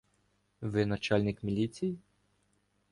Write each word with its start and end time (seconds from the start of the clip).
—Ви 0.61 0.85
начальник 0.85 1.43
міліції? 1.43 1.97